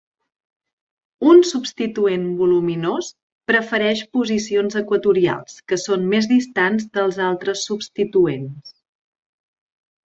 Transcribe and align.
Un 1.33 1.41
substituent 1.49 2.23
voluminós 2.39 3.11
prefereix 3.51 4.03
posicions 4.17 4.79
equatorials, 4.83 5.61
que 5.71 5.81
són 5.87 6.09
més 6.17 6.33
distants 6.35 6.91
dels 6.99 7.23
altres 7.31 7.69
substituents. 7.73 8.79